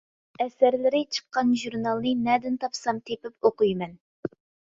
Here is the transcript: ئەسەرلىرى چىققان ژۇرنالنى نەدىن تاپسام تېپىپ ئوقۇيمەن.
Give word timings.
ئەسەرلىرى 0.43 1.01
چىققان 1.17 1.51
ژۇرنالنى 1.63 2.15
نەدىن 2.23 2.57
تاپسام 2.65 3.03
تېپىپ 3.11 3.45
ئوقۇيمەن. 3.51 3.95